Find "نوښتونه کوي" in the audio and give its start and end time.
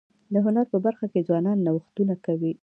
1.67-2.51